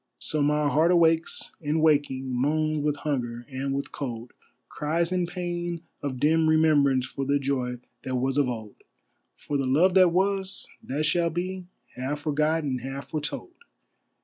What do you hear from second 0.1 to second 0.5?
So